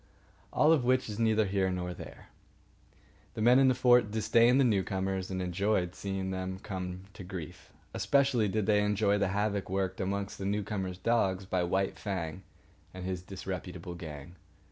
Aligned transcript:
All 0.51 0.71
of 0.73 0.83
which 0.83 1.07
is 1.07 1.19
neither 1.19 1.45
here 1.45 1.69
nor 1.69 1.93
there. 1.93 2.29
The 3.35 3.41
men 3.43 3.59
in 3.59 3.67
the 3.67 3.75
fort 3.75 4.09
disdained 4.09 4.59
the 4.59 4.63
newcomers 4.63 5.29
and 5.29 5.43
enjoyed 5.43 5.93
seeing 5.93 6.31
them 6.31 6.57
come 6.57 7.01
to 7.13 7.23
grief. 7.23 7.71
Especially 7.93 8.47
did 8.47 8.65
they 8.65 8.81
enjoy 8.83 9.19
the 9.19 9.27
havoc 9.27 9.69
worked 9.69 10.01
amongst 10.01 10.39
the 10.39 10.45
newcomers' 10.45 10.97
dogs 10.97 11.45
by 11.45 11.61
White 11.63 11.99
Fang 11.99 12.41
and 12.95 13.05
his 13.05 13.21
disreputable 13.21 13.93
gang. 13.93 14.37